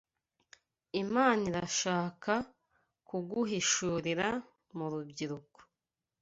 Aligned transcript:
Imana 1.03 1.43
irashaka 1.51 2.33
kuguhishurira 3.07 4.27
mu 4.75 4.85
rubyiruko 4.91 5.59